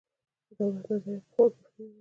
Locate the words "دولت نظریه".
0.57-1.19